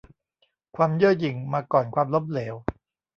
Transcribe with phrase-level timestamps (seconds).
[0.75, 2.55] ความเย่อหยิ่งมาก่อนความล้มเหลว